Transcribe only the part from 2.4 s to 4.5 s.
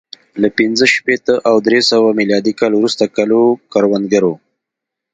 کال وروسته کلو کروندګرو